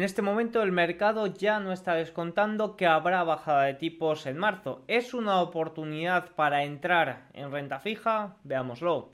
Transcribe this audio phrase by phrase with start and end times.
[0.00, 4.38] En este momento el mercado ya no está descontando que habrá bajada de tipos en
[4.38, 4.82] marzo.
[4.88, 8.36] ¿Es una oportunidad para entrar en renta fija?
[8.42, 9.10] Veámoslo.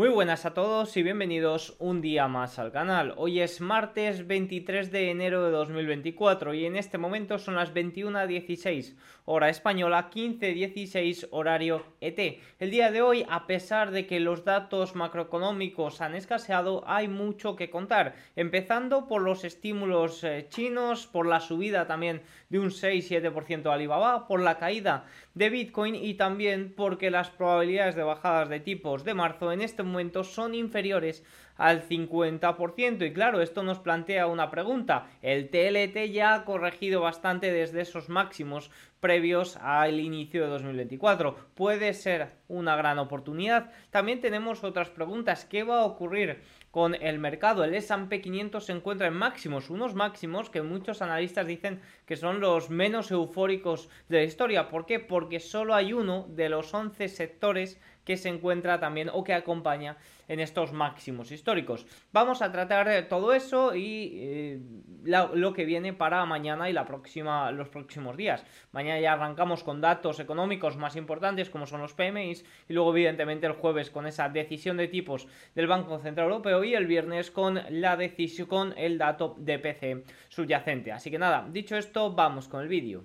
[0.00, 3.12] Muy buenas a todos y bienvenidos un día más al canal.
[3.18, 8.96] Hoy es martes 23 de enero de 2024 y en este momento son las 21.16
[9.26, 12.18] hora española, 15.16 horario ET.
[12.58, 17.54] El día de hoy, a pesar de que los datos macroeconómicos han escaseado, hay mucho
[17.54, 18.14] que contar.
[18.36, 24.26] Empezando por los estímulos eh, chinos, por la subida también de un 6-7% de Alibaba,
[24.26, 25.04] por la caída
[25.34, 29.82] de Bitcoin y también porque las probabilidades de bajadas de tipos de marzo en este
[29.82, 29.89] momento
[30.24, 31.22] son inferiores
[31.60, 33.06] al 50%.
[33.06, 35.08] Y claro, esto nos plantea una pregunta.
[35.20, 41.36] El TLT ya ha corregido bastante desde esos máximos previos al inicio de 2024.
[41.54, 43.72] Puede ser una gran oportunidad.
[43.90, 45.44] También tenemos otras preguntas.
[45.44, 47.62] ¿Qué va a ocurrir con el mercado?
[47.62, 52.40] El S&P 500 se encuentra en máximos, unos máximos que muchos analistas dicen que son
[52.40, 54.70] los menos eufóricos de la historia.
[54.70, 54.98] ¿Por qué?
[54.98, 59.98] Porque solo hay uno de los 11 sectores que se encuentra también o que acompaña
[60.30, 61.86] en estos máximos históricos.
[62.12, 64.60] Vamos a tratar todo eso y eh,
[65.04, 68.46] lo que viene para mañana y la próxima, los próximos días.
[68.70, 73.48] Mañana ya arrancamos con datos económicos más importantes como son los PMIs y luego evidentemente
[73.48, 77.60] el jueves con esa decisión de tipos del Banco Central Europeo y el viernes con
[77.68, 80.92] la decisión con el dato de PC subyacente.
[80.92, 83.04] Así que nada, dicho esto, vamos con el vídeo.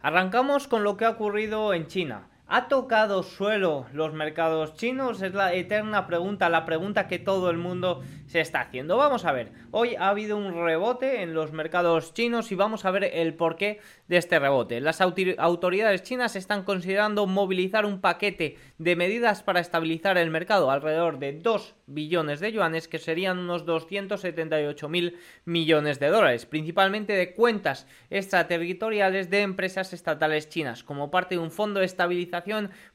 [0.00, 2.28] Arrancamos con lo que ha ocurrido en China.
[2.50, 5.20] ¿Ha tocado suelo los mercados chinos?
[5.20, 8.96] Es la eterna pregunta, la pregunta que todo el mundo se está haciendo.
[8.96, 12.90] Vamos a ver, hoy ha habido un rebote en los mercados chinos y vamos a
[12.90, 14.80] ver el porqué de este rebote.
[14.80, 21.18] Las autoridades chinas están considerando movilizar un paquete de medidas para estabilizar el mercado, alrededor
[21.18, 27.34] de 2 billones de yuanes, que serían unos 278 mil millones de dólares, principalmente de
[27.34, 31.86] cuentas extraterritoriales de empresas estatales chinas, como parte de un fondo de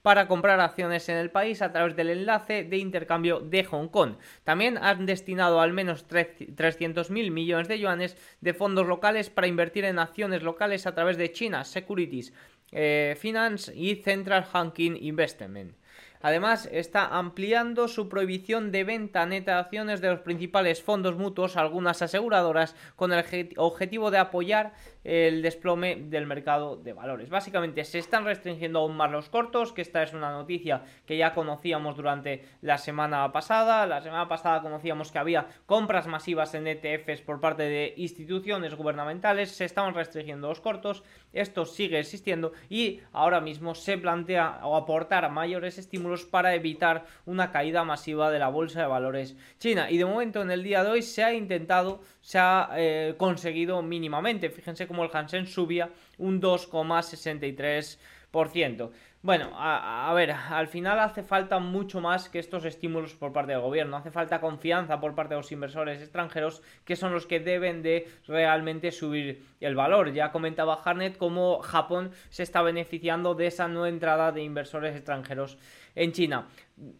[0.01, 4.15] para comprar acciones en el país a través del enlace de intercambio de Hong Kong.
[4.43, 9.99] También han destinado al menos 300.000 millones de yuanes de fondos locales para invertir en
[9.99, 12.33] acciones locales a través de China Securities
[12.71, 15.75] eh, Finance y Central Hanking Investment.
[16.23, 21.57] Además, está ampliando su prohibición de venta neta de acciones de los principales fondos mutuos,
[21.57, 24.73] algunas aseguradoras, con el objetivo de apoyar
[25.03, 27.29] el desplome del mercado de valores.
[27.29, 31.33] Básicamente se están restringiendo aún más los cortos, que esta es una noticia que ya
[31.33, 33.85] conocíamos durante la semana pasada.
[33.85, 39.51] La semana pasada conocíamos que había compras masivas en ETFs por parte de instituciones gubernamentales,
[39.51, 41.03] se estaban restringiendo los cortos,
[41.33, 47.51] esto sigue existiendo y ahora mismo se plantea o aportar mayores estímulos para evitar una
[47.51, 49.89] caída masiva de la bolsa de valores china.
[49.89, 53.81] Y de momento en el día de hoy se ha intentado, se ha eh, conseguido
[53.81, 54.49] mínimamente.
[54.49, 55.89] Fíjense como el Hansen subía
[56.19, 58.91] un 2,63%.
[59.23, 63.61] Bueno, a, ver, al final hace falta mucho más que estos estímulos por parte del
[63.61, 63.97] gobierno.
[63.97, 68.07] Hace falta confianza por parte de los inversores extranjeros, que son los que deben de
[68.27, 70.11] realmente subir el valor.
[70.11, 75.57] Ya comentaba Harnett cómo Japón se está beneficiando de esa nueva entrada de inversores extranjeros
[75.95, 76.47] en China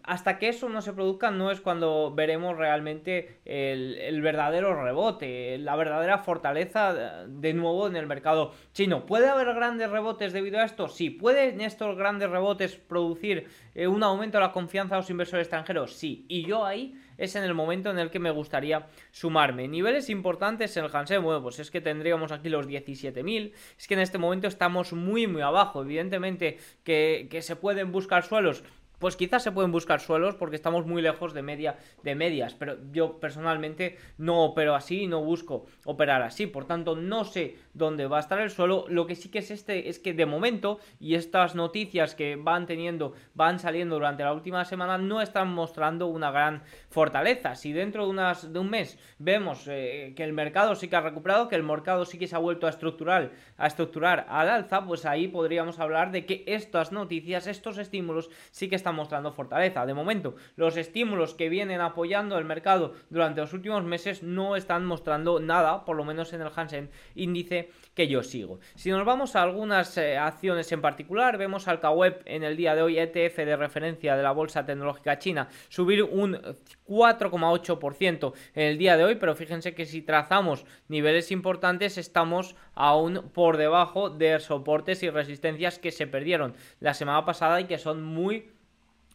[0.03, 5.75] hasta que eso no se produzca no es cuando veremos realmente el, verdadero rebote, la
[5.75, 9.05] verdadera fortaleza de nuevo en el mercado chino.
[9.05, 10.87] ¿Puede haber grandes rebotes debido a esto?
[10.87, 11.09] Sí.
[11.09, 15.95] ¿Pueden estos grandes rebotes producir eh, un aumento de la confianza de los inversores extranjeros?
[15.95, 16.25] Sí.
[16.27, 19.67] Y yo ahí es en el momento en el que me gustaría sumarme.
[19.67, 23.93] Niveles importantes en el Hansen, bueno, pues es que tendríamos aquí los 17.000, es que
[23.93, 28.63] en este momento estamos muy muy abajo, evidentemente que, que se pueden buscar suelos
[28.99, 32.77] pues quizás se pueden buscar suelos porque estamos muy lejos de media de medias, pero
[32.91, 38.17] yo personalmente no opero así, no busco operar así, por tanto no sé dónde va
[38.17, 41.15] a estar el suelo, lo que sí que es este es que de momento y
[41.15, 46.31] estas noticias que van teniendo, van saliendo durante la última semana no están mostrando una
[46.31, 47.55] gran fortaleza.
[47.55, 51.01] Si dentro de unas de un mes vemos eh, que el mercado sí que ha
[51.01, 54.85] recuperado, que el mercado sí que se ha vuelto a estructurar, a estructurar al alza,
[54.85, 59.85] pues ahí podríamos hablar de que estas noticias, estos estímulos sí que están mostrando fortaleza.
[59.85, 64.85] De momento, los estímulos que vienen apoyando el mercado durante los últimos meses no están
[64.85, 68.59] mostrando nada, por lo menos en el Hansen índice que yo sigo.
[68.75, 72.75] Si nos vamos a algunas eh, acciones en particular, vemos al Kaweb en el día
[72.75, 76.39] de hoy, ETF de referencia de la Bolsa Tecnológica China, subir un
[76.87, 83.29] 4,8% en el día de hoy, pero fíjense que si trazamos niveles importantes estamos aún
[83.33, 88.03] por debajo de soportes y resistencias que se perdieron la semana pasada y que son
[88.03, 88.51] muy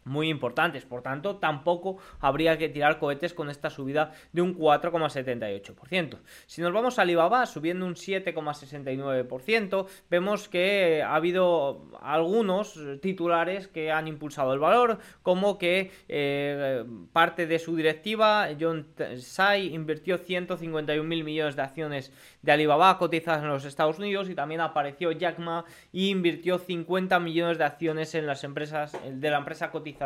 [0.09, 0.85] muy importantes.
[0.85, 6.19] Por tanto, tampoco habría que tirar cohetes con esta subida de un 4,78%.
[6.47, 13.93] Si nos vamos a Alibaba, subiendo un 7,69%, vemos que ha habido algunos titulares que
[13.93, 21.09] han impulsado el valor, como que eh, parte de su directiva, John Tsai, invirtió 151
[21.09, 22.13] mil millones de acciones
[22.43, 27.19] de Alibaba cotizadas en los Estados Unidos y también apareció Jack Ma y invirtió 50
[27.21, 29.98] millones de acciones en las empresas de la empresa cotizada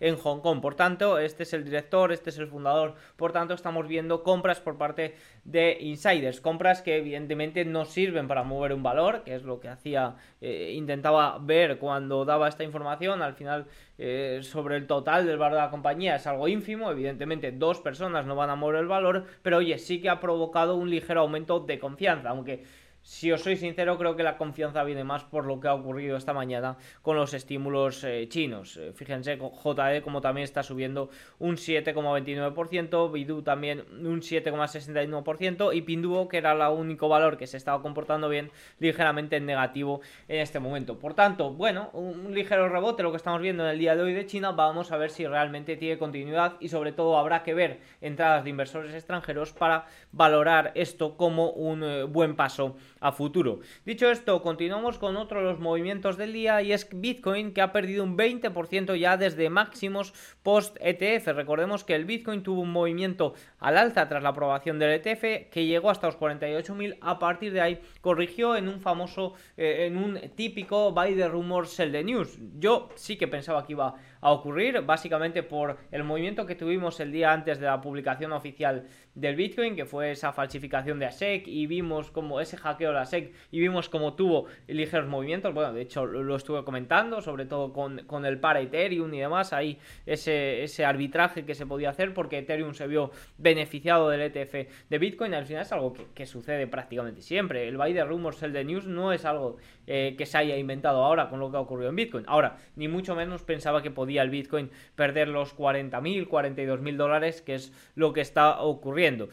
[0.00, 0.60] en Hong Kong.
[0.60, 2.94] Por tanto, este es el director, este es el fundador.
[3.16, 8.42] Por tanto, estamos viendo compras por parte de insiders, compras que evidentemente no sirven para
[8.42, 13.22] mover un valor, que es lo que hacía, eh, intentaba ver cuando daba esta información.
[13.22, 13.66] Al final,
[13.98, 16.90] eh, sobre el total del valor de la compañía es algo ínfimo.
[16.90, 20.76] Evidentemente, dos personas no van a mover el valor, pero oye, sí que ha provocado
[20.76, 22.64] un ligero aumento de confianza, aunque
[23.08, 26.18] si os soy sincero, creo que la confianza viene más por lo que ha ocurrido
[26.18, 28.76] esta mañana con los estímulos eh, chinos.
[28.76, 31.08] Eh, fíjense, JE como también está subiendo
[31.38, 37.56] un 7,29%, Bidu también un 7,61% y Pinduo, que era el único valor que se
[37.56, 40.98] estaba comportando bien, ligeramente en negativo en este momento.
[40.98, 44.12] Por tanto, bueno, un ligero rebote lo que estamos viendo en el día de hoy
[44.12, 44.52] de China.
[44.52, 48.50] Vamos a ver si realmente tiene continuidad y sobre todo habrá que ver entradas de
[48.50, 53.60] inversores extranjeros para valorar esto como un eh, buen paso a futuro.
[53.84, 57.72] Dicho esto, continuamos con otro de los movimientos del día y es Bitcoin que ha
[57.72, 61.28] perdido un 20% ya desde máximos post ETF.
[61.28, 65.66] Recordemos que el Bitcoin tuvo un movimiento al alza tras la aprobación del ETF que
[65.66, 66.98] llegó hasta los 48.000.
[67.00, 71.70] A partir de ahí corrigió en un famoso, eh, en un típico buy the rumors,
[71.70, 72.38] sell the news.
[72.58, 77.12] Yo sí que pensaba que iba a ocurrir, básicamente por el movimiento que tuvimos el
[77.12, 81.66] día antes de la publicación oficial del Bitcoin, que fue esa falsificación de ASEC y
[81.66, 85.82] vimos como ese hackeo de la SEC y vimos como tuvo ligeros movimientos, bueno, de
[85.82, 90.62] hecho lo, estuve comentando, sobre todo con, con, el par Ethereum y demás, ahí ese,
[90.62, 95.34] ese arbitraje que se podía hacer porque Ethereum se vio beneficiado del ETF de Bitcoin,
[95.34, 98.86] al final es algo que, sucede prácticamente siempre, el buy de rumors, el de news
[98.86, 99.56] no es algo
[99.86, 102.86] eh, que se haya inventado ahora con lo que ha ocurrido en Bitcoin, ahora, ni
[102.86, 108.14] mucho menos pensaba que podía el Bitcoin perder los 40.000, 42.000 dólares, que es lo
[108.14, 109.28] que está ocurriendo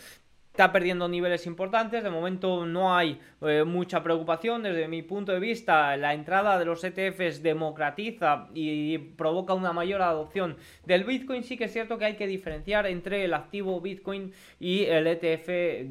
[0.56, 2.02] está perdiendo niveles importantes.
[2.02, 4.64] De momento no hay eh, mucha preocupación.
[4.64, 10.02] Desde mi punto de vista, la entrada de los ETFs democratiza y provoca una mayor
[10.02, 10.56] adopción
[10.86, 11.44] del Bitcoin.
[11.44, 15.48] Sí que es cierto que hay que diferenciar entre el activo Bitcoin y el ETF
[15.48, 15.88] de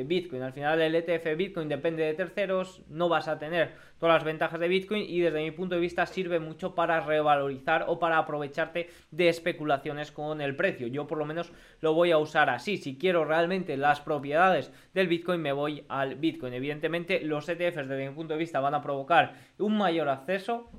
[0.00, 0.40] eh, Bitcoin.
[0.40, 4.60] Al final el ETF Bitcoin depende de terceros, no vas a tener todas las ventajas
[4.60, 8.90] de Bitcoin y desde mi punto de vista sirve mucho para revalorizar o para aprovecharte
[9.10, 10.86] de especulaciones con el precio.
[10.86, 12.76] Yo por lo menos lo voy a usar así.
[12.76, 16.54] Si quiero realmente las propiedades del Bitcoin me voy al Bitcoin.
[16.54, 20.70] Evidentemente los ETFs desde mi punto de vista van a provocar un mayor acceso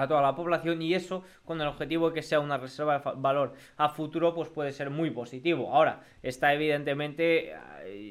[0.00, 3.12] a toda la población y eso con el objetivo de que sea una reserva de
[3.16, 5.72] valor a futuro pues puede ser muy positivo.
[5.72, 7.54] Ahora, está evidentemente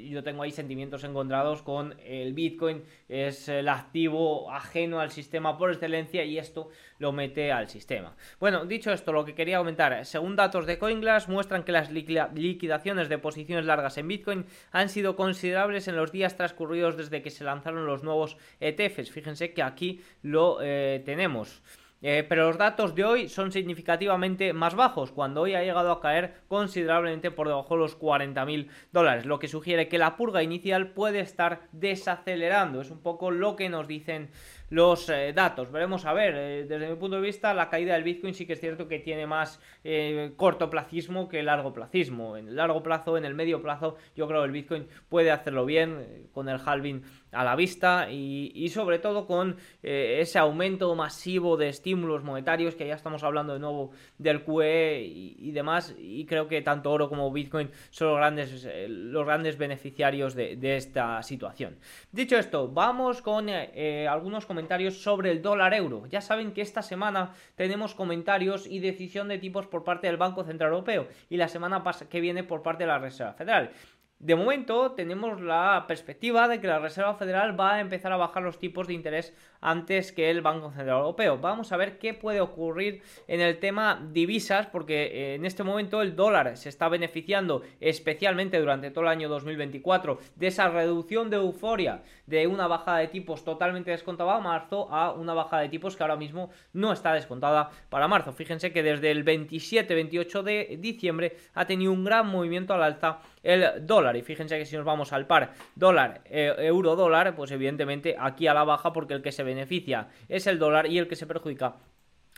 [0.09, 5.71] yo tengo ahí sentimientos encontrados con el Bitcoin, es el activo ajeno al sistema por
[5.71, 8.15] excelencia y esto lo mete al sistema.
[8.39, 13.09] Bueno, dicho esto, lo que quería comentar, según datos de CoinGlass muestran que las liquidaciones
[13.09, 17.43] de posiciones largas en Bitcoin han sido considerables en los días transcurridos desde que se
[17.43, 19.11] lanzaron los nuevos ETFs.
[19.11, 21.61] Fíjense que aquí lo eh, tenemos.
[22.01, 25.99] Eh, pero los datos de hoy son significativamente más bajos, cuando hoy ha llegado a
[25.99, 30.91] caer considerablemente por debajo de los 40.000 dólares, lo que sugiere que la purga inicial
[30.91, 32.81] puede estar desacelerando.
[32.81, 34.31] Es un poco lo que nos dicen
[34.69, 35.71] los eh, datos.
[35.71, 38.53] Veremos a ver, eh, desde mi punto de vista, la caída del Bitcoin sí que
[38.53, 42.37] es cierto que tiene más eh, cortoplacismo que largo placismo.
[42.37, 45.65] En el largo plazo, en el medio plazo, yo creo que el Bitcoin puede hacerlo
[45.65, 51.69] bien con el halving a la vista y, sobre todo con ese aumento masivo de
[51.69, 56.63] estímulos monetarios que ya estamos hablando de nuevo del QE y, demás y creo que
[56.63, 61.77] tanto oro como Bitcoin son los grandes, los grandes beneficiarios de, de esta situación.
[62.11, 66.05] Dicho esto, vamos con algunos comentarios comentarios sobre el dólar euro.
[66.07, 70.43] Ya saben que esta semana tenemos comentarios y decisión de tipos por parte del Banco
[70.43, 73.71] Central Europeo y la semana que viene por parte de la Reserva Federal.
[74.19, 78.43] De momento tenemos la perspectiva de que la Reserva Federal va a empezar a bajar
[78.43, 81.37] los tipos de interés antes que el Banco Central Europeo.
[81.37, 86.01] Vamos a ver qué puede ocurrir en el tema divisas, porque eh, en este momento
[86.01, 91.37] el dólar se está beneficiando especialmente durante todo el año 2024 de esa reducción de
[91.37, 95.95] euforia de una bajada de tipos totalmente descontada a marzo a una bajada de tipos
[95.95, 98.33] que ahora mismo no está descontada para marzo.
[98.33, 103.87] Fíjense que desde el 27-28 de diciembre ha tenido un gran movimiento al alza el
[103.87, 104.08] dólar.
[104.15, 108.47] Y fíjense que si nos vamos al par dólar, eh, euro dólar, pues evidentemente aquí
[108.47, 111.27] a la baja porque el que se beneficia es el dólar y el que se
[111.27, 111.75] perjudica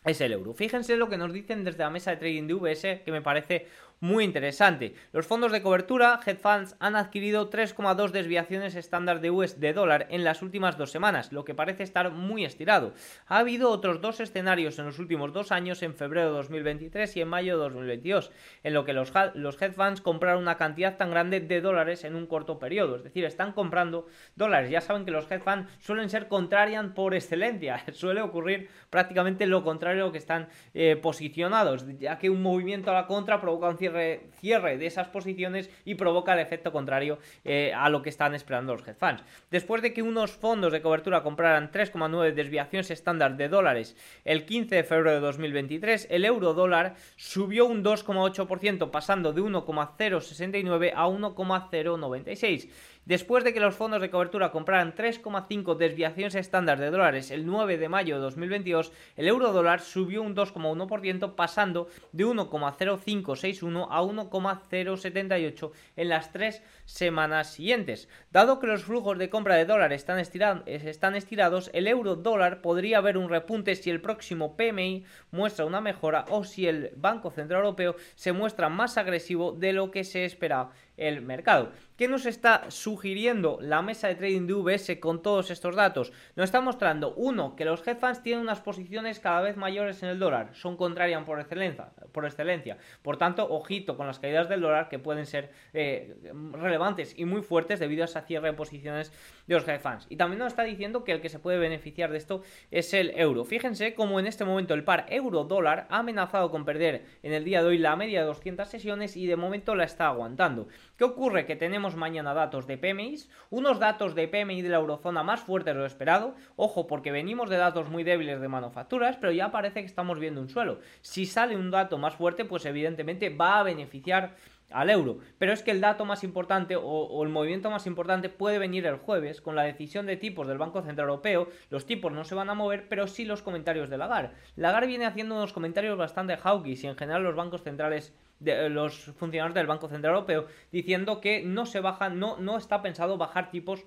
[0.06, 0.54] es el euro.
[0.54, 3.68] Fíjense lo que nos dicen desde la mesa de trading de VS, que me parece
[4.02, 4.96] muy interesante.
[5.14, 10.08] Los fondos de cobertura, hedge funds, han adquirido 3,2 desviaciones estándar de US de dólar
[10.10, 12.94] en las últimas dos semanas, lo que parece estar muy estirado.
[13.28, 17.22] Ha habido otros dos escenarios en los últimos dos años, en febrero de 2023 y
[17.22, 18.32] en mayo de 2022,
[18.64, 22.16] en lo que los, los hedge funds compraron una cantidad tan grande de dólares en
[22.16, 22.96] un corto periodo.
[22.96, 24.72] Es decir, están comprando dólares.
[24.72, 27.84] Ya saben que los hedge funds suelen ser contrarian por excelencia.
[27.94, 32.90] Suele ocurrir prácticamente lo contrario a lo que están eh, posicionados, ya que un movimiento
[32.90, 33.91] a la contra provoca un cierto
[34.40, 38.74] cierre, de esas posiciones y provoca el efecto contrario eh, a lo que están esperando
[38.74, 39.24] los hedge.
[39.50, 43.96] Después de que unos fondos de cobertura compraran 3,9 desviaciones estándar de dólares
[44.26, 50.94] el 15 de febrero de 2023, el euro dólar subió un 2,8%, pasando de 1,069
[50.96, 52.70] a 1,096.
[53.06, 57.80] Después de que los fondos de cobertura compraran 3,5 desviaciones estándar de dólares el 9
[57.80, 65.72] de mayo de 2022, el euro dólar subió un 2,1% pasando de 1,0561 a 1,078
[65.96, 68.08] en las tres semanas siguientes.
[68.30, 73.02] Dado que los flujos de compra de dólares están, están estirados, el euro dólar podría
[73.02, 77.62] ver un repunte si el próximo PMI muestra una mejora o si el Banco Central
[77.62, 81.72] Europeo se muestra más agresivo de lo que se espera el mercado.
[81.98, 86.12] ¿Qué nos está sugiriendo la mesa de trading de VS con todos estos datos?
[86.36, 90.10] Nos está mostrando, uno, que los hedge funds tienen unas posiciones cada vez mayores en
[90.10, 92.78] el dólar, son contrarian por excelencia, por excelencia.
[93.04, 96.16] Por tanto, ojito con las caídas del dólar que pueden ser eh,
[96.54, 99.12] relevantes y muy fuertes debido a esa cierre de posiciones
[99.46, 100.08] de los hedge funds.
[100.10, 103.12] Y también nos está diciendo que el que se puede beneficiar de esto es el
[103.12, 103.46] euro.
[103.46, 107.62] Fíjense cómo en este momento el par euro-dólar ha amenazado con perder en el día
[107.62, 110.68] de hoy la media de 200 sesiones y de momento la está aguantando.
[111.02, 111.48] ¿Qué ocurre?
[111.48, 113.18] Que tenemos mañana datos de PMI,
[113.50, 116.36] unos datos de PMI de la eurozona más fuertes de lo esperado.
[116.58, 120.40] Ojo, porque venimos de datos muy débiles de manufacturas, pero ya parece que estamos viendo
[120.40, 120.78] un suelo.
[121.02, 124.36] Si sale un dato más fuerte, pues evidentemente va a beneficiar
[124.70, 125.18] al euro.
[125.40, 128.98] Pero es que el dato más importante o, el movimiento más importante puede venir el
[128.98, 131.50] jueves con la decisión de tipos del Banco Central Europeo.
[131.72, 134.36] Los tipos no se van a mover, pero sí los comentarios de Lagarde.
[134.56, 139.06] Lagarde viene haciendo unos comentarios bastante hawkish y en general los bancos centrales de los
[139.18, 143.52] funcionarios del Banco Central Europeo diciendo que no se baja, no, no está pensado bajar
[143.52, 143.86] tipos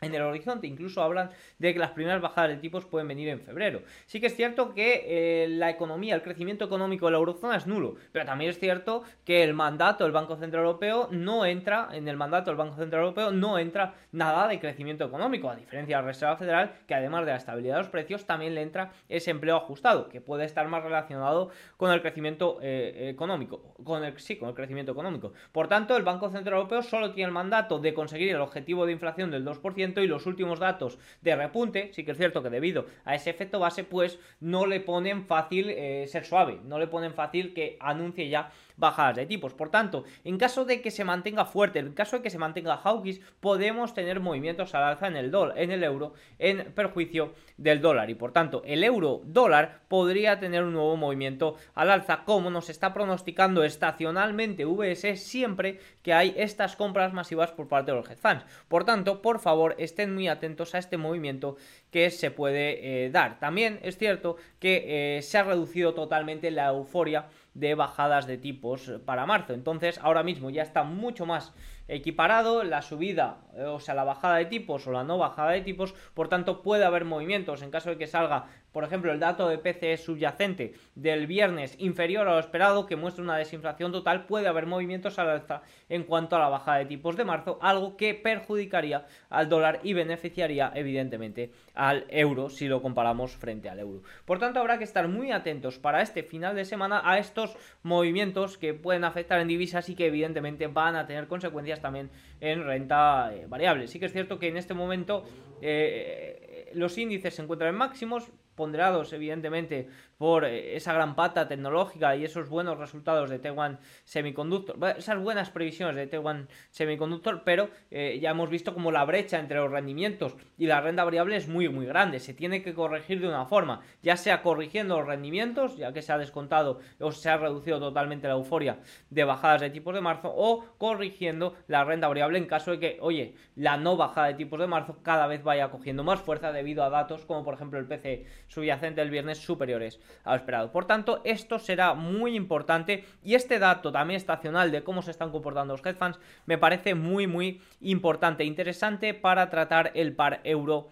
[0.00, 0.66] en el horizonte.
[0.66, 3.82] Incluso hablan de que las primeras bajadas de tipos pueden venir en febrero.
[4.06, 5.04] Sí que es cierto que
[5.44, 9.02] eh, la economía, el crecimiento económico de la eurozona es nulo, pero también es cierto
[9.24, 13.02] que el mandato del Banco Central Europeo no entra, en el mandato del Banco Central
[13.02, 17.26] Europeo no entra nada de crecimiento económico, a diferencia de la Reserva Federal, que además
[17.26, 20.66] de la estabilidad de los precios, también le entra ese empleo ajustado, que puede estar
[20.68, 25.34] más relacionado con el crecimiento eh, económico, con el, sí, con el crecimiento económico.
[25.52, 28.92] Por tanto, el Banco Central Europeo solo tiene el mandato de conseguir el objetivo de
[28.92, 32.86] inflación del 2%, y los últimos datos de repunte, sí que es cierto que debido
[33.04, 37.14] a ese efecto base, pues no le ponen fácil eh, ser suave, no le ponen
[37.14, 39.54] fácil que anuncie ya bajadas de tipos.
[39.54, 42.78] Por tanto, en caso de que se mantenga fuerte, en caso de que se mantenga
[42.78, 47.80] hawkish, podemos tener movimientos al alza en el, dólar, en el euro en perjuicio del
[47.80, 48.10] dólar.
[48.10, 52.70] Y por tanto, el euro dólar podría tener un nuevo movimiento al alza, como nos
[52.70, 58.20] está pronosticando estacionalmente VS siempre que hay estas compras masivas por parte de los hedge
[58.20, 58.44] funds.
[58.68, 61.56] Por tanto, por favor, estén muy atentos a este movimiento
[61.90, 63.38] que se puede eh, dar.
[63.38, 68.92] También es cierto que eh, se ha reducido totalmente la euforia de bajadas de tipos
[69.04, 69.52] para marzo.
[69.52, 71.52] Entonces, ahora mismo ya está mucho más
[71.88, 75.60] equiparado la subida, eh, o sea, la bajada de tipos o la no bajada de
[75.60, 79.48] tipos, por tanto puede haber movimientos en caso de que salga, por ejemplo, el dato
[79.48, 84.48] de PCE subyacente del viernes inferior a lo esperado, que muestra una desinflación total, puede
[84.48, 88.14] haber movimientos al alza en cuanto a la bajada de tipos de marzo, algo que
[88.14, 94.02] perjudicaría al dólar y beneficiaría evidentemente al euro si lo comparamos frente al euro.
[94.24, 98.58] Por tanto, habrá que estar muy atentos para este final de semana a estos movimientos
[98.58, 102.10] que pueden afectar en divisas y que evidentemente van a tener consecuencias también
[102.40, 103.88] en renta eh, variable.
[103.88, 105.24] Sí que es cierto que en este momento
[105.60, 109.88] eh, los índices se encuentran en máximos, ponderados evidentemente
[110.20, 115.48] por eh, esa gran pata tecnológica y esos buenos resultados de Taiwan Semiconductor, esas buenas
[115.48, 120.36] previsiones de Taiwan Semiconductor, pero eh, ya hemos visto como la brecha entre los rendimientos
[120.58, 123.80] y la renta variable es muy muy grande, se tiene que corregir de una forma,
[124.02, 128.28] ya sea corrigiendo los rendimientos, ya que se ha descontado o se ha reducido totalmente
[128.28, 132.72] la euforia de bajadas de tipos de marzo, o corrigiendo la renta variable en caso
[132.72, 136.20] de que, oye, la no bajada de tipos de marzo cada vez vaya cogiendo más
[136.20, 140.70] fuerza debido a datos como por ejemplo el PC subyacente del viernes superiores a esperado.
[140.72, 145.30] Por tanto, esto será muy importante y este dato también estacional de cómo se están
[145.30, 150.90] comportando los hedge me parece muy muy importante, e interesante para tratar el par euro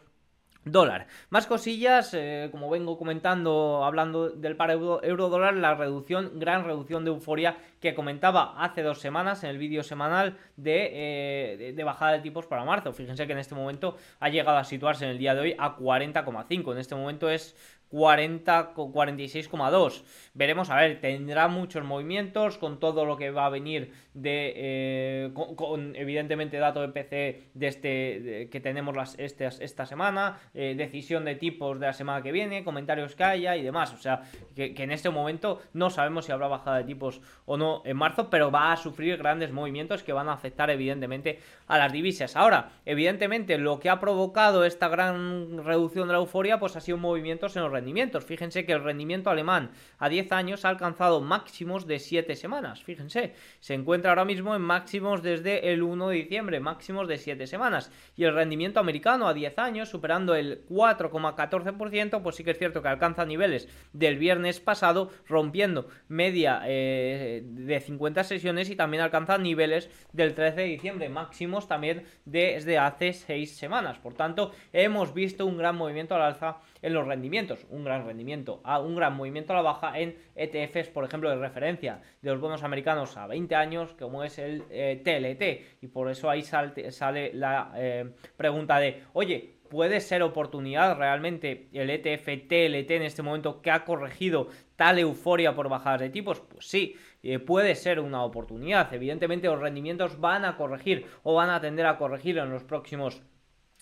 [0.64, 1.06] dólar.
[1.30, 7.04] Más cosillas, eh, como vengo comentando, hablando del par euro, dólar, la reducción, gran reducción
[7.04, 12.12] de euforia que comentaba hace dos semanas en el vídeo semanal de, eh, de, bajada
[12.12, 12.92] de tipos para marzo.
[12.92, 15.76] Fíjense que en este momento ha llegado a situarse en el día de hoy a
[15.76, 16.72] 40,5.
[16.72, 17.56] En este momento es
[17.88, 20.02] 40, 46,2.
[20.34, 25.30] Veremos, a ver, tendrá muchos movimientos con todo lo que va a venir de, eh,
[25.34, 31.24] con, evidentemente dato de PC de este, que tenemos las, este, esta semana, eh, decisión
[31.24, 33.92] de tipos de la semana que viene, comentarios que haya y demás.
[33.92, 34.22] O sea,
[34.54, 37.96] que, que, en este momento no sabemos si habrá bajada de tipos o no en
[37.96, 42.34] marzo, pero va a sufrir grandes movimientos que van a afectar evidentemente a las divisas.
[42.36, 46.98] Ahora, evidentemente, lo que ha provocado esta gran reducción de la euforia, pues ha sido
[46.98, 48.24] movimientos en los rendimientos.
[48.24, 52.82] Fíjense que el rendimiento alemán a 10 años ha alcanzado máximos de 7 semanas.
[52.82, 57.46] Fíjense, se encuentra ahora mismo en máximos desde el 1 de diciembre, máximos de 7
[57.46, 57.92] semanas.
[58.16, 62.82] Y el rendimiento americano a 10 años, superando el 4,14%, pues sí que es cierto
[62.82, 69.38] que alcanza niveles del viernes pasado, rompiendo media eh, de 50 sesiones y también alcanza
[69.38, 73.98] niveles del 13 de diciembre, máximos también desde hace 6 semanas.
[73.98, 78.60] Por tanto, hemos visto un gran movimiento al alza en los rendimientos, un gran rendimiento,
[78.64, 82.40] a un gran movimiento a la baja en ETFs, por ejemplo, de referencia de los
[82.40, 85.42] bonos americanos a 20 años, como es el TLT.
[85.42, 91.68] Eh, y por eso ahí sale la eh, pregunta de, oye, ¿puede ser oportunidad realmente
[91.72, 96.40] el ETF TLT en este momento que ha corregido tal euforia por bajadas de tipos?
[96.40, 98.92] Pues sí, eh, puede ser una oportunidad.
[98.92, 103.22] Evidentemente los rendimientos van a corregir o van a tender a corregir en los próximos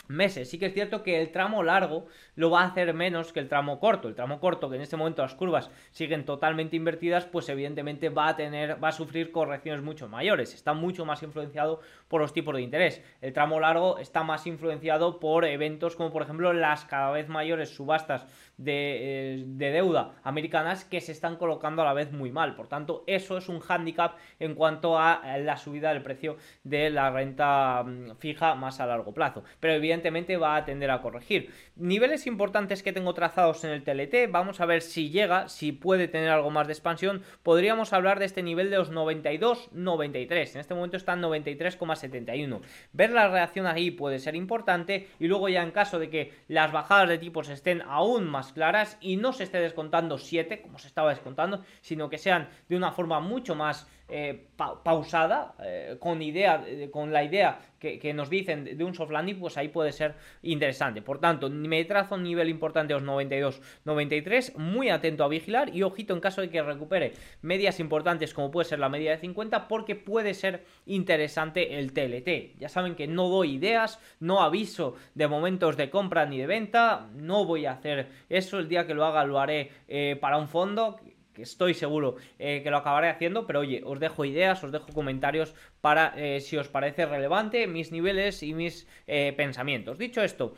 [0.09, 0.51] meses.
[0.51, 3.49] Sí que es cierto que el tramo largo lo va a hacer menos que el
[3.49, 4.09] tramo corto.
[4.09, 8.29] El tramo corto, que en este momento las curvas siguen totalmente invertidas, pues evidentemente va
[8.29, 10.55] a tener, va a sufrir correcciones mucho mayores.
[10.55, 13.03] Está mucho más influenciado por los tipos de interés.
[13.21, 17.75] El tramo largo está más influenciado por eventos como por ejemplo las cada vez mayores
[17.75, 22.55] subastas de, eh, deuda americanas que se están colocando a la vez muy mal.
[22.55, 27.11] Por tanto, eso es un hándicap en cuanto a la subida del precio de la
[27.11, 29.45] renta mm, fija más a largo plazo.
[29.61, 31.53] Pero evidentemente va a tender a corregir.
[31.77, 36.09] Niveles importantes que tengo trazados en el TLT, vamos a ver si llega, si puede
[36.09, 37.23] tener algo más de expansión.
[37.43, 40.55] Podríamos hablar de este nivel de los 92-93.
[40.55, 42.61] En este momento están 93,7 0,71.
[42.93, 46.73] Ver la reacción ahí puede ser importante y luego ya en caso de que las
[46.73, 50.89] bajadas de tipos estén aún más claras y no se esté descontando 7 como se
[50.89, 56.65] estaba descontando, sino que sean de una forma mucho más eh, pausada, eh, con, idea,
[56.93, 61.03] con la idea que, nos dicen de un soft landing, pues ahí puede ser interesante.
[61.03, 65.83] Por tanto, me trazo un nivel importante de los 92-93, muy atento a vigilar y
[65.83, 69.69] ojito en caso de que recupere medias importantes como puede ser la media de 50,
[69.69, 72.59] porque puede ser interesante el TLT.
[72.59, 77.09] Ya saben que no doy ideas, no aviso de momentos de compra ni de venta,
[77.15, 80.49] no voy a hacer eso, el día que lo haga lo haré eh, para un
[80.49, 80.99] fondo
[81.37, 84.89] que estoy seguro eh, que lo acabaré haciendo, pero oye, os dejo ideas, os dejo
[84.93, 89.99] comentarios para eh, si os parece relevante mis niveles y mis eh, pensamientos.
[89.99, 90.55] Dicho esto,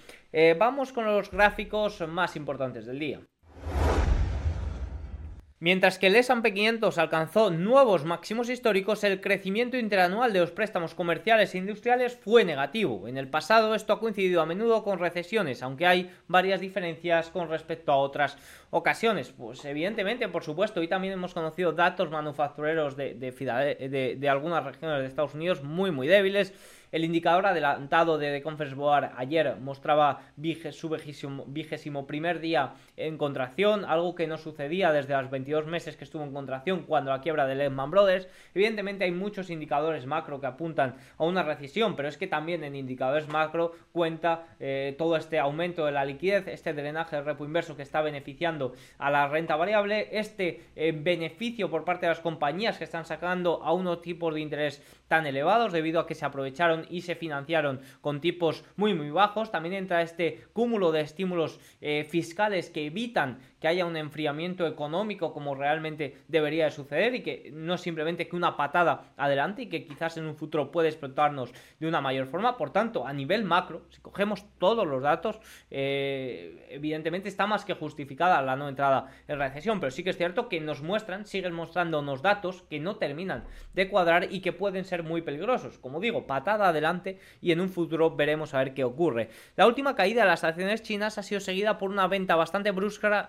[0.58, 3.20] vamos con los gráficos más importantes del día.
[5.60, 10.94] Mientras que el S&P 500 alcanzó nuevos máximos históricos, el crecimiento interanual de los préstamos
[10.94, 13.08] comerciales e industriales fue negativo.
[13.08, 17.48] En el pasado esto ha coincidido a menudo con recesiones, aunque hay varias diferencias con
[17.48, 18.38] respecto a otras
[18.70, 19.30] ocasiones.
[19.30, 25.06] Pues evidentemente, por supuesto, hoy también hemos conocido datos manufactureros de, de, algunas regiones de
[25.06, 26.52] Estados Unidos muy muy débiles
[26.90, 30.22] el indicador adelantado de The Conference Board ayer mostraba
[30.70, 36.04] su vigésimo, primer día en contracción, algo que no sucedía desde los 22 meses que
[36.04, 38.28] estuvo en contracción cuando la quiebra de Lehman Brothers.
[38.54, 42.74] Evidentemente hay muchos indicadores macro que apuntan a una recesión, pero es que también en
[42.74, 47.76] indicadores macro cuenta eh, todo este aumento de la liquidez, este drenaje de repo inverso
[47.76, 48.57] que está beneficiando
[48.98, 53.62] a la renta variable, este eh, beneficio por parte de las compañías que están sacando
[53.62, 57.80] a unos tipos de interés tan elevados debido a que se aprovecharon y se financiaron
[58.00, 59.50] con tipos muy muy bajos.
[59.50, 65.32] También entra este cúmulo de estímulos eh, fiscales que evitan que haya un enfriamiento económico
[65.32, 69.84] como realmente debería de suceder y que no simplemente que una patada adelante y que
[69.84, 72.56] quizás en un futuro puede explotarnos de una mayor forma.
[72.56, 75.40] Por tanto, a nivel macro, si cogemos todos los datos,
[75.70, 80.16] eh, evidentemente está más que justificada la no entrada en recesión, pero sí que es
[80.16, 83.44] cierto que nos muestran, siguen mostrándonos datos que no terminan
[83.74, 85.78] de cuadrar y que pueden ser muy peligrosos.
[85.78, 89.30] Como digo, patada adelante y en un futuro veremos a ver qué ocurre.
[89.56, 93.28] La última caída de las acciones chinas ha sido seguida por una venta bastante brusca,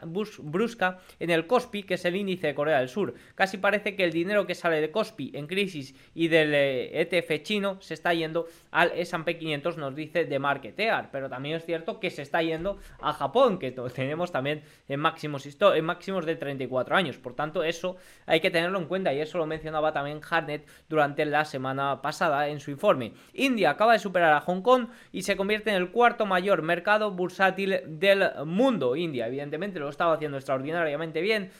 [1.20, 3.14] en el Kospi, que es el índice de Corea del Sur.
[3.36, 7.36] Casi parece que el dinero que sale de Kospi en crisis y del ETF eh,
[7.36, 11.66] e chino se está yendo al S&P 500, nos dice de Marketear, pero también es
[11.66, 16.36] cierto que se está yendo a Japón, que tenemos también en máximos, en máximos de
[16.36, 17.18] 34 años.
[17.18, 21.26] Por tanto, eso hay que tenerlo en cuenta y eso lo mencionaba también Harnett durante
[21.26, 21.59] la semana
[22.02, 23.14] pasada en su informe.
[23.34, 27.12] India acaba de superar a Hong Kong y se convierte en el cuarto mayor mercado
[27.12, 28.96] bursátil del mundo.
[28.96, 31.52] India, evidentemente, lo estaba haciendo extraordinariamente bien.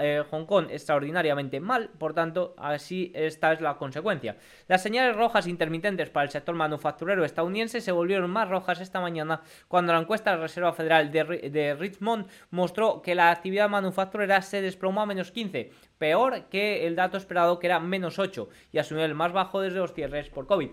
[0.00, 4.36] Eh, Hong Kong extraordinariamente mal, por tanto, así esta es la consecuencia.
[4.66, 9.42] Las señales rojas intermitentes para el sector manufacturero estadounidense se volvieron más rojas esta mañana
[9.68, 14.62] cuando la encuesta de la Reserva Federal de, Richmond mostró que la actividad manufacturera se
[14.62, 18.84] desplomó a menos 15, peor que el dato esperado que era menos 8 y a
[18.84, 20.70] su nivel más bajo desde los cierres por COVID.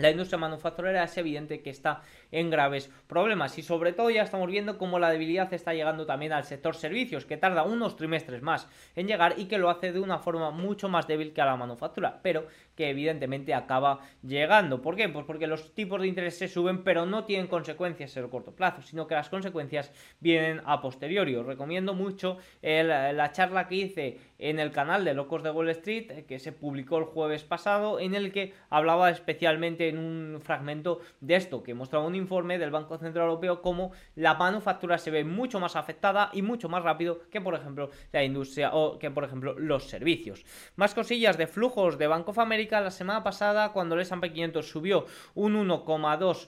[0.00, 3.58] La industria manufacturera es evidente que está en graves problemas.
[3.58, 7.26] Y sobre todo ya estamos viendo cómo la debilidad está llegando también al sector servicios,
[7.26, 10.88] que tarda unos trimestres más en llegar y que lo hace de una forma mucho
[10.88, 12.46] más débil que a la manufactura, pero
[12.80, 14.80] que evidentemente acaba llegando.
[14.80, 15.06] ¿Por qué?
[15.10, 18.52] Pues porque los tipos de interés se suben, pero no tienen consecuencias en el corto
[18.52, 21.36] plazo, sino que las consecuencias vienen a posteriori.
[21.36, 26.24] Os recomiendo mucho la charla que hice en el canal de Locos de Wall Street,
[26.24, 31.36] que se publicó el jueves pasado, en el que hablaba especialmente en un fragmento de
[31.36, 35.60] esto, que mostraba un informe del Banco Central Europeo como la manufactura se ve mucho
[35.60, 39.58] más afectada y mucho más rápido que por ejemplo la industria o que por ejemplo
[39.58, 40.46] los servicios.
[40.76, 44.68] Más cosillas de flujos de Bank of America la semana pasada cuando el S&P 500
[44.68, 46.46] subió un 1,2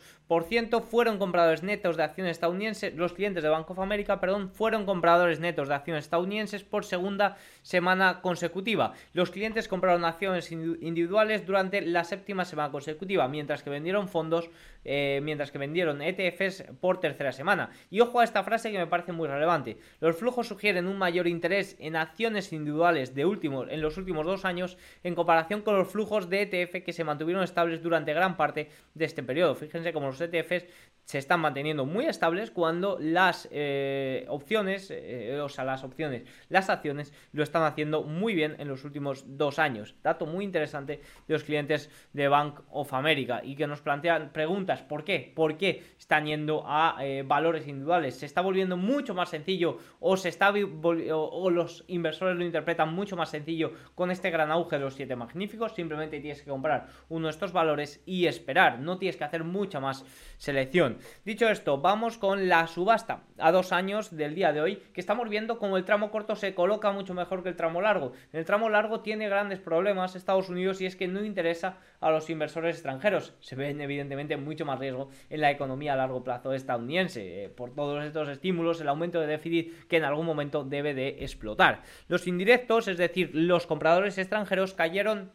[0.81, 5.41] fueron compradores netos de acciones estadounidenses, los clientes de Bank of America, perdón, fueron compradores
[5.41, 8.93] netos de acciones estadounidenses por segunda semana consecutiva.
[9.13, 14.51] Los clientes compraron acciones individuales durante la séptima semana consecutiva, mientras que vendieron fondos,
[14.85, 17.71] eh, mientras que vendieron ETFs por tercera semana.
[17.91, 19.79] Y ojo a esta frase que me parece muy relevante.
[20.01, 24.45] Los flujos sugieren un mayor interés en acciones individuales de últimos, en los últimos dos
[24.45, 28.71] años en comparación con los flujos de ETF que se mantuvieron estables durante gran parte
[28.95, 29.55] de este periodo.
[29.55, 30.67] Fíjense cómo los ETFs
[31.05, 36.71] se están manteniendo muy estables cuando las eh, opciones, eh, o sea, las opciones, las
[36.71, 39.95] acciones lo están haciendo muy bien en los últimos dos años.
[40.03, 44.83] Dato muy interesante de los clientes de Bank of America y que nos plantean preguntas,
[44.83, 45.33] ¿por qué?
[45.35, 48.17] ¿Por qué están yendo a eh, valores individuales?
[48.19, 53.17] ¿Se está volviendo mucho más sencillo o, se está o los inversores lo interpretan mucho
[53.17, 55.75] más sencillo con este gran auge de los siete magníficos?
[55.75, 59.81] Simplemente tienes que comprar uno de estos valores y esperar, no tienes que hacer mucha
[59.81, 60.05] más
[60.39, 60.99] selección.
[61.25, 65.29] Dicho esto, vamos con la subasta a dos años del día de hoy, que estamos
[65.29, 68.13] viendo como el tramo corto se coloca mucho mejor que el tramo largo.
[68.33, 72.29] El tramo largo tiene grandes problemas Estados Unidos y es que no interesa a los
[72.31, 73.35] inversores extranjeros.
[73.41, 77.75] Se ven evidentemente mucho más riesgo en la economía a largo plazo estadounidense, eh, por
[77.75, 81.83] todos estos estímulos, el aumento de déficit que en algún momento debe de explotar.
[82.09, 85.31] Los indirectos, es decir, los compradores extranjeros, cayeron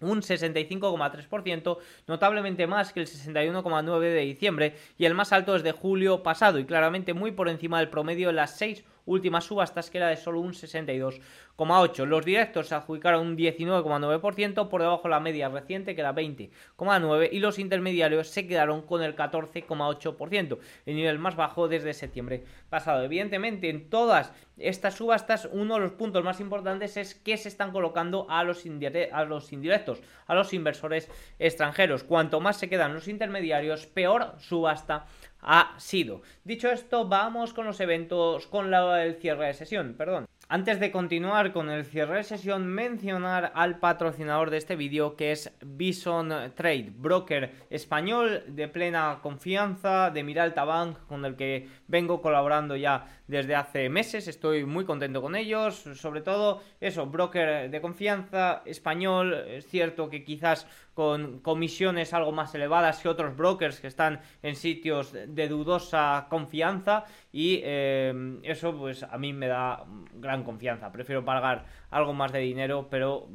[0.00, 6.22] un 65,3%, notablemente más que el 61,9% de diciembre y el más alto desde julio
[6.22, 10.08] pasado y claramente muy por encima del promedio de las seis últimas subastas que era
[10.08, 11.20] de solo un 62
[11.58, 17.28] los directos se adjudicaron un 19,9% por debajo de la media reciente que era 20,9%
[17.32, 23.02] y los intermediarios se quedaron con el 14,8%, el nivel más bajo desde septiembre pasado.
[23.02, 27.72] Evidentemente en todas estas subastas uno de los puntos más importantes es que se están
[27.72, 28.64] colocando a los,
[29.12, 32.04] a los indirectos, a los inversores extranjeros.
[32.04, 35.06] Cuanto más se quedan los intermediarios, peor subasta
[35.46, 36.22] ha sido.
[36.44, 40.26] Dicho esto, vamos con los eventos, con la, el cierre de sesión, perdón.
[40.48, 45.32] Antes de continuar con el cierre de sesión, mencionar al patrocinador de este vídeo que
[45.32, 52.22] es Bison Trade, broker español de plena confianza de Miralta Bank, con el que vengo
[52.22, 54.28] colaborando ya desde hace meses.
[54.28, 59.34] Estoy muy contento con ellos, sobre todo eso, broker de confianza español.
[59.48, 64.56] Es cierto que quizás con comisiones algo más elevadas que otros brokers que están en
[64.56, 70.92] sitios de dudosa confianza y eh, eso pues a mí me da gran confianza.
[70.92, 73.28] Prefiero pagar algo más de dinero, pero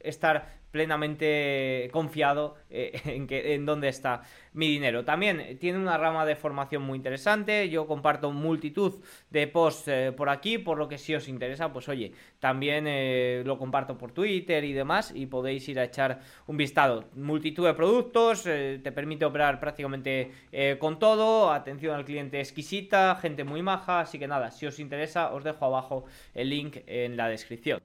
[0.00, 4.22] estar plenamente confiado eh, en, que, en dónde está
[4.54, 5.04] mi dinero.
[5.04, 7.68] También tiene una rama de formación muy interesante.
[7.68, 8.94] Yo comparto multitud
[9.30, 12.10] de posts eh, por aquí, por lo que si os interesa, pues oye,
[12.40, 17.04] también eh, lo comparto por Twitter y demás y podéis ir a echar un vistazo.
[17.14, 20.32] Multitud de productos, te permite operar prácticamente
[20.80, 25.32] con todo, atención al cliente exquisita, gente muy maja, así que nada, si os interesa
[25.32, 27.80] os dejo abajo el link en la descripción.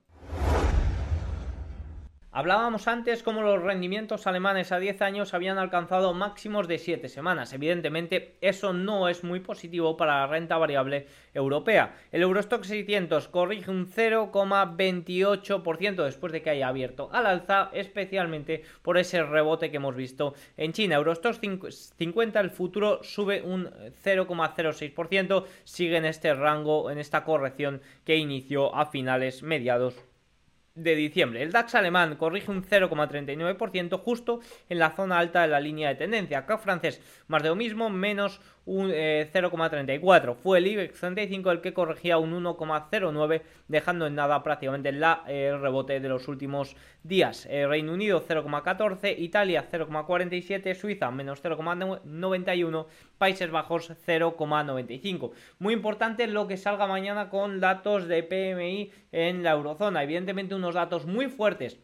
[2.32, 7.54] Hablábamos antes cómo los rendimientos alemanes a 10 años habían alcanzado máximos de 7 semanas.
[7.54, 11.96] Evidentemente, eso no es muy positivo para la renta variable europea.
[12.12, 19.00] El Eurostock 600 corrige un 0,28% después de que haya abierto al alza, especialmente por
[19.00, 20.98] ese rebote que hemos visto en China.
[20.98, 23.72] Eurostock 50, el futuro sube un
[24.04, 29.96] 0,06%, sigue en este rango, en esta corrección que inició a finales mediados
[30.76, 31.42] de diciembre.
[31.42, 35.96] El DAX alemán corrige un 0,39% justo en la zona alta de la línea de
[35.96, 36.40] tendencia.
[36.40, 40.32] Acá francés más de lo mismo, menos un 0,34.
[40.32, 45.62] Eh, Fue el IBEX 35 el que corregía un 1,09, dejando en nada prácticamente el
[45.62, 47.48] rebote de los últimos días.
[47.50, 52.86] Eh, Reino Unido 0,14, Italia 0,47, Suiza menos 0,91,
[53.18, 55.32] Países Bajos 0,95.
[55.60, 60.04] Muy importante lo que salga mañana con datos de PMI en la eurozona.
[60.04, 61.80] Evidentemente unos datos muy fuertes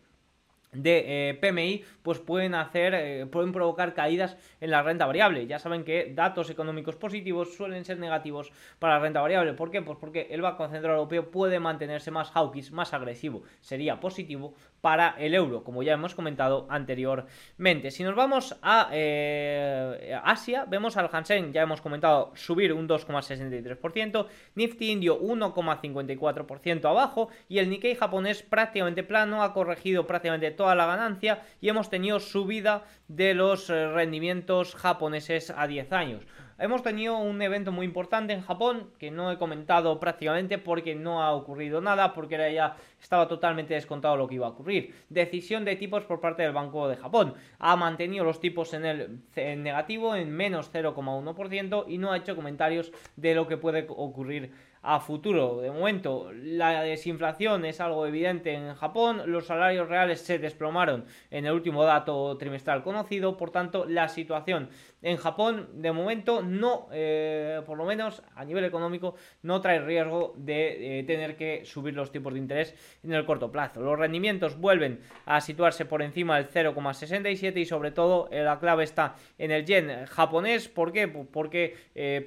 [0.76, 5.48] de eh, PMI pues pueden hacer eh, pueden provocar caídas en la renta variable.
[5.48, 9.54] Ya saben que datos económicos positivos suelen ser negativos para la renta variable.
[9.54, 9.82] ¿por qué?
[9.82, 13.44] pues porque el Banco Central Europeo puede mantenerse más hawkish más agresivo.
[13.62, 14.54] Sería positivo
[14.86, 20.96] para el euro como ya hemos comentado anteriormente si nos vamos a eh, Asia vemos
[20.96, 27.96] al Hansen ya hemos comentado subir un 2,63% Nifty indio 1,54% abajo y el Nikkei
[27.96, 33.72] japonés prácticamente plano ha corregido prácticamente todo la ganancia y hemos tenido subida de los
[33.72, 36.28] eh, rendimientos japoneses a 10 años.
[36.58, 41.22] Hemos tenido un evento muy importante en Japón que no he comentado prácticamente porque no
[41.22, 44.96] ha ocurrido nada, porque era ya estaba totalmente descontado lo que iba a ocurrir.
[45.10, 47.34] Decisión de tipos por parte del Banco de Japón.
[47.60, 52.38] Ha mantenido los tipos en el en negativo en menos 0,1% y no ha hecho
[52.38, 54.54] comentarios de lo que puede ocurrir
[54.86, 55.62] a futuro.
[55.62, 61.46] De momento, la desinflación es algo evidente en Japón, los salarios reales se desplomaron en
[61.46, 64.70] el último dato trimestral conocido, por tanto, la situación
[65.02, 70.34] en Japón de momento no, eh, por lo menos a nivel económico, no trae riesgo
[70.38, 73.82] de eh, tener que subir los tipos de interés en el corto plazo.
[73.82, 78.84] Los rendimientos vuelven a situarse por encima del 0,67 y sobre todo eh, la clave
[78.84, 80.68] está en el yen japonés.
[80.68, 81.08] ¿Por qué?
[81.08, 81.76] Porque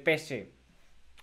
[0.03, 0.58] pese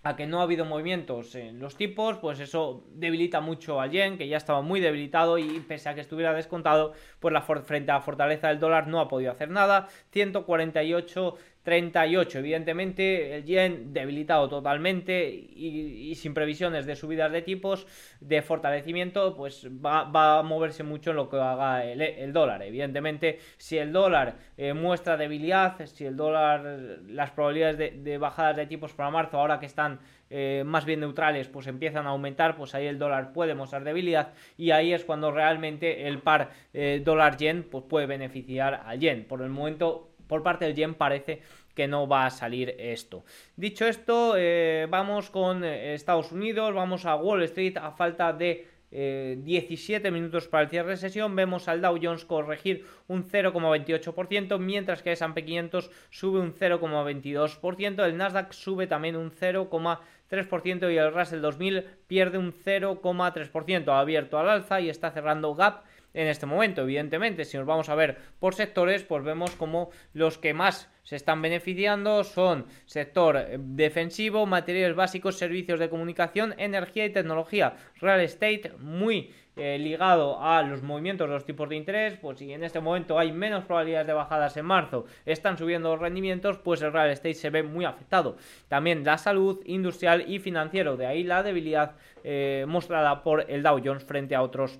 [0.07, 4.17] a que no ha habido movimientos en los tipos, pues eso debilita mucho al yen,
[4.17, 7.95] que ya estaba muy debilitado y pese a que estuviera descontado, pues la frente a
[7.95, 9.87] la fortaleza del dólar no ha podido hacer nada.
[10.11, 11.35] 148
[11.67, 12.39] 38.
[12.39, 17.85] Evidentemente, el yen debilitado totalmente y, sin previsiones de subidas de tipos,
[18.21, 22.63] de fortalecimiento, pues va, a moverse mucho en lo que haga el, dólar.
[22.63, 28.65] Evidentemente, si el dólar eh, muestra debilidad, si el dólar, las probabilidades de, bajadas de
[28.65, 29.99] tipos para marzo, ahora que están
[30.29, 34.31] eh, más bien neutrales, pues empiezan a aumentar, pues ahí el dólar puede mostrar debilidad
[34.55, 39.25] y ahí es cuando realmente el par eh, dólar-yen pues puede beneficiar al yen.
[39.25, 41.41] Por el momento por parte del yen parece
[41.73, 43.23] que no va a salir esto.
[43.55, 48.67] Dicho esto, eh, vamos con eh, Estados Unidos, vamos a Wall Street a falta de
[48.89, 54.57] 17 eh, minutos para el cierre de sesión, vemos al Dow Jones corregir un 0,28%,
[54.59, 60.97] mientras que el S&P 500 sube un 0,22%, el Nasdaq sube también un 0,3% y
[60.97, 66.27] el Russell 2000 pierde un 0,3%, ha abierto al alza y está cerrando gap en
[66.27, 66.81] este momento.
[66.81, 71.15] Evidentemente, si nos vamos a ver por sectores, pues vemos como los que más se
[71.15, 78.19] están beneficiando son sector eh, defensivo, materiales básicos, servicios de comunicación, energía y tecnología, real
[78.19, 82.63] estate muy eh, ligado a los movimientos de los tipos de interés, pues si en
[82.63, 86.93] este momento hay menos probabilidades de bajadas en marzo, están subiendo los rendimientos, pues el
[86.93, 88.35] real estate se ve muy afectado.
[88.67, 93.81] También la salud industrial y financiero, de ahí la debilidad eh, mostrada por el Dow
[93.83, 94.79] Jones frente a otros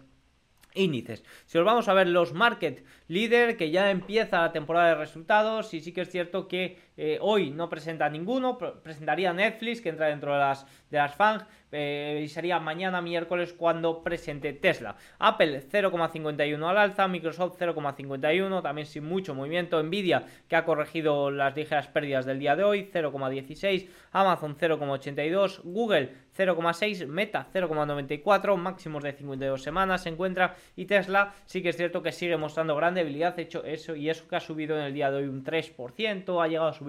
[0.77, 1.23] índices.
[1.45, 5.73] Si os vamos a ver los market leader, que ya empieza la temporada de resultados,
[5.73, 10.07] y sí que es cierto que eh, hoy no presenta ninguno, presentaría Netflix, que entra
[10.07, 14.95] dentro de las, de las FANG, eh, y sería mañana miércoles cuando presente Tesla.
[15.19, 19.81] Apple 0,51 al alza, Microsoft 0,51, también sin mucho movimiento.
[19.83, 26.13] Nvidia, que ha corregido las ligeras pérdidas del día de hoy, 0,16, Amazon 0,82, Google
[26.37, 32.01] 0,6, Meta 0,94, máximos de 52 semanas se encuentra, y Tesla sí que es cierto
[32.01, 35.11] que sigue mostrando gran debilidad, hecho eso, y eso que ha subido en el día
[35.11, 36.86] de hoy un 3%, ha llegado a subir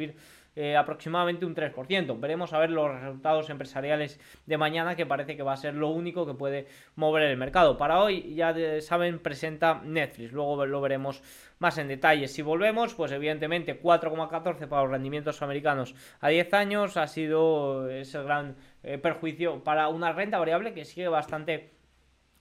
[0.61, 2.19] eh, aproximadamente un 3%.
[2.19, 5.89] Veremos a ver los resultados empresariales de mañana, que parece que va a ser lo
[5.89, 7.77] único que puede mover el mercado.
[7.77, 10.33] Para hoy, ya saben, presenta Netflix.
[10.33, 11.23] Luego lo veremos
[11.61, 12.27] más en detalle.
[12.27, 18.21] Si volvemos, pues evidentemente 4,14 para los rendimientos americanos a 10 años ha sido ese
[18.23, 21.78] gran eh, perjuicio para una renta variable que sigue bastante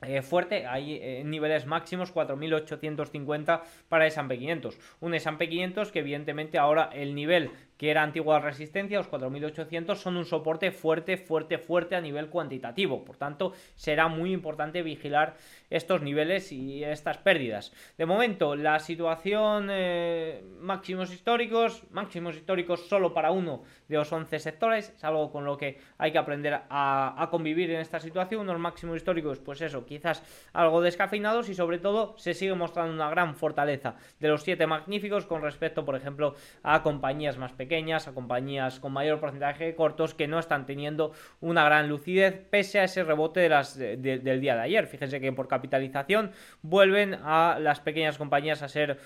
[0.02, 4.78] eh, fuerte, hay eh, niveles máximos 4.850 para el S&P 500.
[5.00, 10.18] Un S&P 500 que evidentemente ahora el nivel que era antigua resistencia, los 4.800 son
[10.18, 13.06] un soporte fuerte, fuerte, fuerte a nivel cuantitativo.
[13.06, 15.36] Por tanto, será muy importante vigilar
[15.70, 17.72] estos niveles y estas pérdidas.
[17.98, 24.40] De momento, la situación eh, máximos históricos, máximos históricos solo para uno de los 11
[24.40, 28.42] sectores, es algo con lo que hay que aprender a, convivir en esta situación.
[28.42, 33.10] Unos máximos históricos, pues eso, quizás algo descafeinados y sobre todo se sigue mostrando una
[33.10, 38.08] gran fortaleza de los 7 magníficos con respecto, por ejemplo, a compañías más pequeñas pequeñas,
[38.08, 42.80] a compañías con mayor porcentaje de cortos que no están teniendo una gran lucidez pese
[42.80, 44.88] a ese rebote de las, del día de ayer.
[44.88, 49.00] Fíjense que por capitalización vuelven a las pequeñas compañías a ser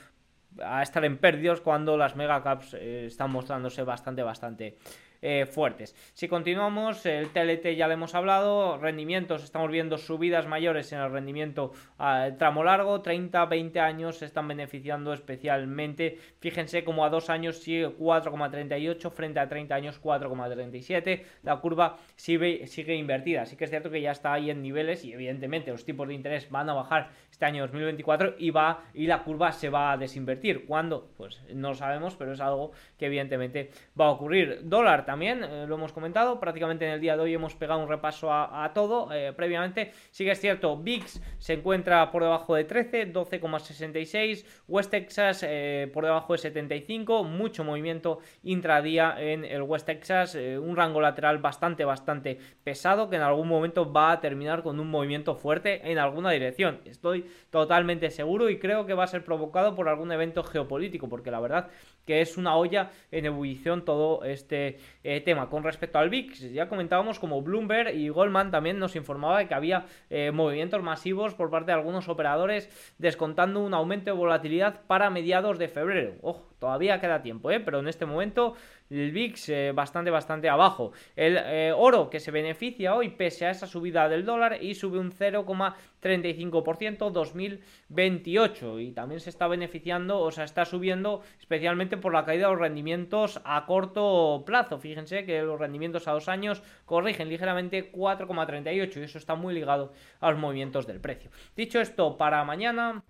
[0.61, 4.77] a estar en pérdidos cuando las megacaps eh, están mostrándose bastante, bastante
[5.21, 5.95] eh, fuertes.
[6.13, 11.11] Si continuamos, el TLT ya le hemos hablado, rendimientos, estamos viendo subidas mayores en el
[11.11, 16.17] rendimiento al tramo largo, 30, 20 años se están beneficiando especialmente.
[16.39, 21.23] Fíjense como a dos años sigue 4,38 frente a 30 años 4,37.
[21.43, 23.43] La curva sigue, sigue invertida.
[23.43, 26.13] Así que es cierto que ya está ahí en niveles y evidentemente los tipos de
[26.13, 29.97] interés van a bajar este año 2024 y va y la curva se va a
[29.97, 30.67] desinvertir.
[30.67, 31.09] ¿Cuándo?
[31.17, 34.59] Pues no lo sabemos, pero es algo que evidentemente va a ocurrir.
[34.61, 37.89] Dólar también, eh, lo hemos comentado, prácticamente en el día de hoy hemos pegado un
[37.89, 39.11] repaso a, todo.
[39.11, 44.91] Eh, previamente, sí que es cierto, VIX se encuentra por debajo de 13, 12,66, West
[44.91, 51.01] Texas eh, por debajo de 75, mucho movimiento intradía en el West Texas, un rango
[51.01, 55.91] lateral bastante, bastante pesado que en algún momento va a terminar con un movimiento fuerte
[55.91, 56.81] en alguna dirección.
[56.85, 61.31] Estoy totalmente seguro y creo que va a ser provocado por algún evento geopolítico, porque
[61.31, 61.69] la verdad
[62.05, 65.49] que es una olla en ebullición todo este eh, tema.
[65.49, 69.53] Con respecto al VIX, ya comentábamos como Bloomberg y Goldman también nos informaba de que
[69.53, 75.09] había eh, movimientos masivos por parte de algunos operadores descontando un aumento de volatilidad para
[75.09, 76.15] mediados de febrero.
[76.21, 77.59] Ojo, todavía queda tiempo, ¿eh?
[77.59, 78.55] pero en este momento
[78.91, 80.91] el VIX eh, bastante, bastante abajo.
[81.15, 81.39] El
[81.75, 87.09] oro que se beneficia hoy pese a esa subida del dólar y sube un 0,35%
[87.11, 92.53] 2028 y también se está beneficiando, o sea, está subiendo especialmente por la caída de
[92.53, 94.77] los rendimientos a corto plazo.
[94.79, 99.93] Fíjense que los rendimientos a dos años corrigen ligeramente 4,38 y eso está muy ligado
[100.19, 101.31] a los movimientos del precio.
[101.55, 103.03] Dicho esto, para mañana...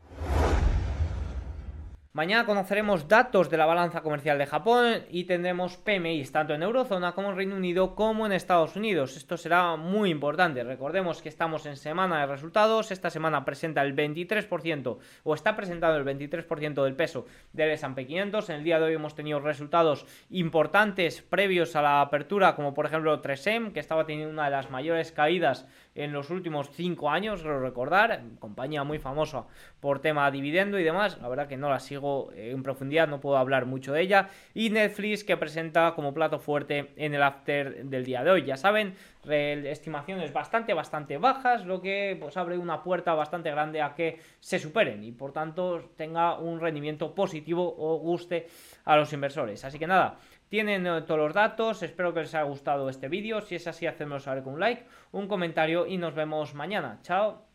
[2.13, 7.13] Mañana conoceremos datos de la balanza comercial de Japón y tendremos PMI tanto en Eurozona
[7.13, 9.15] como en Reino Unido como en Estados Unidos.
[9.15, 10.62] Esto será muy importante.
[10.65, 12.91] Recordemos que estamos en semana de resultados.
[12.91, 18.50] Esta semana presenta el 23% o está presentado el 23% del peso del S&P 500.
[18.50, 22.88] En el día de hoy hemos tenido resultados importantes previos a la apertura como por
[22.88, 27.43] ejemplo 3M que estaba teniendo una de las mayores caídas en los últimos 5 años,
[27.43, 29.45] recordar, compañía muy famosa
[29.80, 33.38] por tema dividendo y demás, la verdad que no la sigo en profundidad, no puedo
[33.38, 38.06] hablar mucho de ella, y Netflix que presenta como plato fuerte en el after del
[38.06, 38.95] día de hoy, ya saben,
[39.27, 44.60] estimaciones bastante, bastante bajas, lo que pues abre una puerta bastante grande a que se
[44.60, 48.47] superen y por tanto tenga un rendimiento positivo o guste
[48.86, 49.63] a los inversores.
[49.63, 50.17] Así que nada,
[50.52, 53.88] tienen eh, todos los datos, espero que les haya gustado este vídeo, si es así
[53.88, 54.84] hacedmelo saber con un like,
[55.14, 57.00] un comentario y nos vemos mañana.
[57.04, 57.46] Chao.